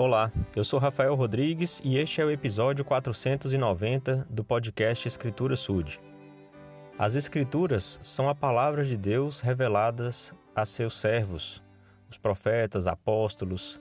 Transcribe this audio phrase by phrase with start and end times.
[0.00, 6.00] Olá, eu sou Rafael Rodrigues e este é o episódio 490 do podcast Escritura Sud.
[6.96, 11.60] As Escrituras são a palavra de Deus reveladas a seus servos,
[12.08, 13.80] os profetas, apóstolos,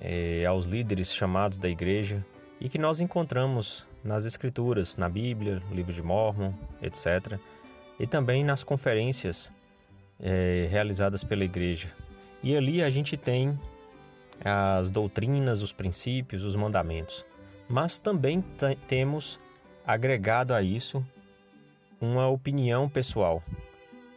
[0.00, 2.26] eh, aos líderes chamados da igreja
[2.60, 6.52] e que nós encontramos nas Escrituras, na Bíblia, livro de Mormon,
[6.82, 7.38] etc.,
[8.00, 9.52] e também nas conferências
[10.18, 11.88] eh, realizadas pela igreja.
[12.42, 13.56] E ali a gente tem
[14.44, 17.24] as doutrinas, os princípios, os mandamentos.
[17.68, 18.44] Mas também
[18.88, 19.38] temos
[19.86, 21.04] agregado a isso
[22.00, 23.42] uma opinião pessoal,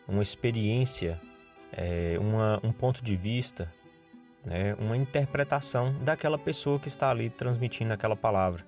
[0.08, 1.20] uma experiência,
[1.72, 3.72] é, uma, um ponto de vista,
[4.46, 8.66] né, uma interpretação daquela pessoa que está ali transmitindo aquela palavra.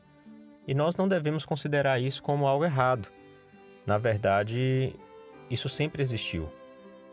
[0.68, 3.08] E nós não devemos considerar isso como algo errado.
[3.86, 4.96] Na verdade,
[5.50, 6.50] isso sempre existiu.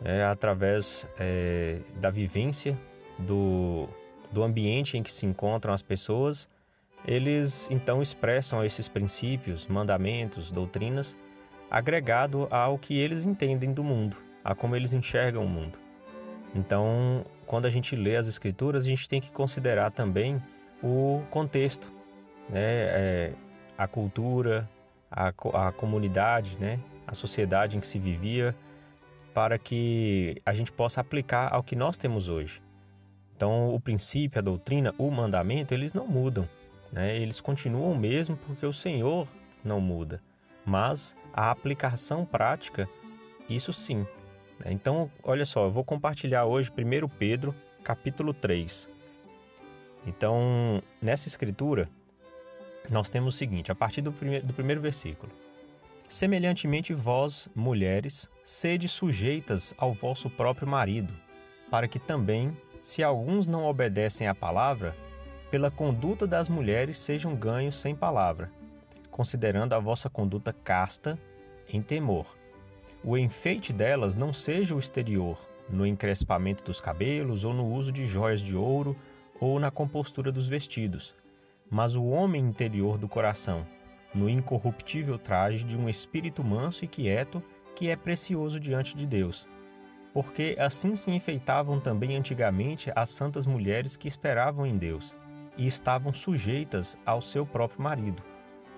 [0.04, 2.76] É, através é, da vivência
[3.18, 3.88] do,
[4.32, 6.48] do ambiente em que se encontram as pessoas,
[7.06, 11.16] eles então expressam esses princípios, mandamentos, doutrinas,
[11.70, 15.78] agregado ao que eles entendem do mundo, a como eles enxergam o mundo.
[16.54, 20.42] Então, quando a gente lê as escrituras, a gente tem que considerar também
[20.82, 21.90] o contexto,
[22.48, 22.60] né?
[22.60, 23.32] É,
[23.76, 24.68] a cultura,
[25.10, 26.78] a, a comunidade, né?
[27.06, 28.54] a sociedade em que se vivia,
[29.34, 32.62] para que a gente possa aplicar ao que nós temos hoje.
[33.42, 36.48] Então, o princípio, a doutrina, o mandamento, eles não mudam.
[36.92, 37.16] Né?
[37.16, 39.26] Eles continuam mesmo porque o Senhor
[39.64, 40.22] não muda.
[40.64, 42.88] Mas a aplicação prática,
[43.48, 44.06] isso sim.
[44.60, 44.70] Né?
[44.70, 48.88] Então, olha só, eu vou compartilhar hoje 1 Pedro, capítulo 3.
[50.06, 51.88] Então, nessa escritura,
[52.92, 55.32] nós temos o seguinte, a partir do primeiro, do primeiro versículo.
[56.08, 61.12] Semelhantemente, vós, mulheres, sede sujeitas ao vosso próprio marido,
[61.68, 64.96] para que também se alguns não obedecem à palavra,
[65.50, 68.50] pela conduta das mulheres sejam ganhos sem palavra,
[69.10, 71.18] considerando a vossa conduta casta
[71.72, 72.26] em temor.
[73.04, 75.38] O enfeite delas não seja o exterior,
[75.68, 78.96] no encrespamento dos cabelos ou no uso de joias de ouro
[79.40, 81.14] ou na compostura dos vestidos,
[81.70, 83.66] mas o homem interior do coração,
[84.12, 87.42] no incorruptível traje de um espírito manso e quieto
[87.74, 89.48] que é precioso diante de Deus
[90.12, 95.16] porque assim se enfeitavam também antigamente as santas mulheres que esperavam em Deus
[95.56, 98.22] e estavam sujeitas ao seu próprio marido,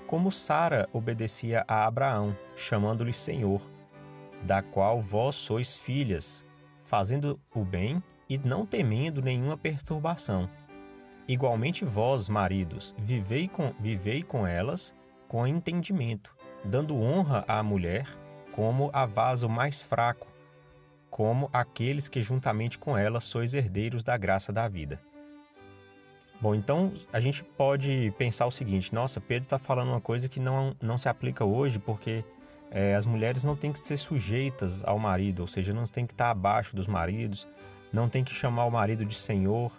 [0.07, 3.61] como Sara obedecia a Abraão, chamando-lhe Senhor,
[4.43, 6.45] da qual vós sois filhas,
[6.83, 10.49] fazendo o bem e não temendo nenhuma perturbação.
[11.27, 14.95] Igualmente vós, maridos, vivei com, vivei com elas
[15.27, 18.07] com entendimento, dando honra à mulher
[18.53, 20.29] como a vaso mais fraco,
[21.15, 24.99] como aqueles que juntamente com ela sois herdeiros da graça da vida.
[26.41, 30.41] Bom, então a gente pode pensar o seguinte: nossa, Pedro está falando uma coisa que
[30.41, 32.25] não, não se aplica hoje, porque
[32.69, 36.13] é, as mulheres não têm que ser sujeitas ao marido, ou seja, não têm que
[36.13, 37.47] estar abaixo dos maridos,
[37.93, 39.71] não têm que chamar o marido de senhor,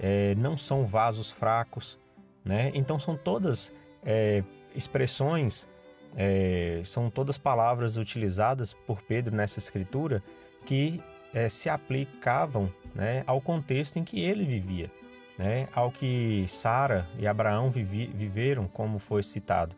[0.00, 2.00] é, não são vasos fracos,
[2.44, 2.72] né?
[2.74, 3.72] Então são todas
[4.04, 4.42] é,
[4.74, 5.68] expressões,
[6.16, 10.20] é, são todas palavras utilizadas por Pedro nessa escritura
[10.64, 14.90] que é, se aplicavam né, ao contexto em que ele vivia,
[15.38, 19.74] né, ao que Sara e Abraão vivi, viveram, como foi citado.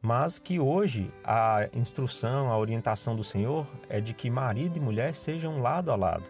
[0.00, 5.14] Mas que hoje a instrução, a orientação do Senhor é de que marido e mulher
[5.14, 6.24] sejam lado a lado,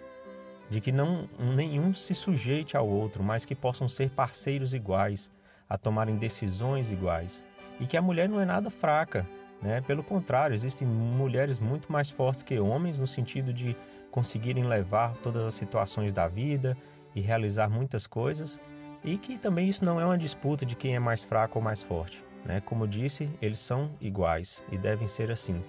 [0.69, 5.31] de que não nenhum se sujeite ao outro, mas que possam ser parceiros iguais,
[5.69, 7.43] a tomarem decisões iguais,
[7.81, 9.27] e que a mulher não é nada fraca,
[9.62, 9.81] né?
[9.81, 13.77] Pelo contrário, existem mulheres muito mais fortes que homens no sentido de
[14.11, 16.77] conseguirem levar todas as situações da vida
[17.15, 18.61] e realizar muitas coisas,
[19.05, 21.83] e que também isso não é uma disputa de quem é mais fraco ou mais
[21.83, 22.23] forte.
[22.45, 22.61] Né?
[22.61, 25.62] Como disse, eles são iguais e devem ser assim.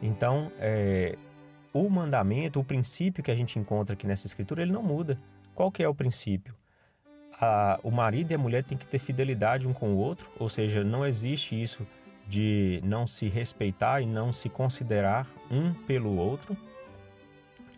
[0.00, 1.16] Então, é,
[1.72, 5.18] o mandamento, o princípio que a gente encontra aqui nessa escritura, ele não muda.
[5.54, 6.54] Qual que é o princípio?
[7.40, 10.48] A, o marido e a mulher têm que ter fidelidade um com o outro, ou
[10.48, 11.86] seja, não existe isso
[12.26, 16.56] de não se respeitar e não se considerar um pelo outro.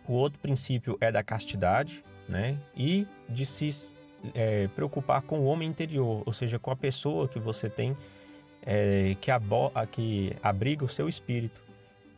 [0.07, 2.57] O outro princípio é da castidade, né?
[2.75, 3.69] E de se
[4.33, 7.95] é, preocupar com o homem interior, ou seja, com a pessoa que você tem
[8.65, 9.31] é, que,
[9.91, 11.61] que abriga o seu espírito,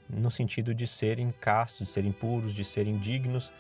[0.09, 3.51] no sentido de serem castos, de serem puros, de serem dignos,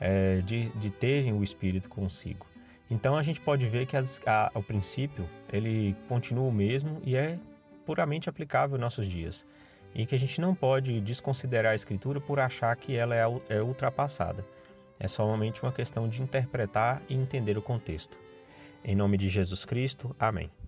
[0.00, 2.46] é, de, de terem o espírito consigo.
[2.90, 7.14] Então a gente pode ver que as, a, o princípio ele continua o mesmo e
[7.14, 7.38] é
[7.90, 9.44] puramente aplicável em nossos dias
[9.92, 13.60] e que a gente não pode desconsiderar a escritura por achar que ela é, é
[13.60, 14.46] ultrapassada.
[14.96, 18.16] É somente uma questão de interpretar e entender o contexto.
[18.84, 20.14] Em nome de Jesus Cristo.
[20.20, 20.59] Amém.